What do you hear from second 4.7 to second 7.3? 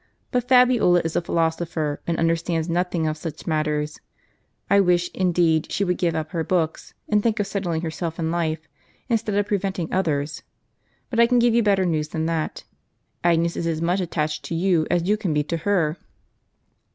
wish, indeed, she would give uj^ her books, and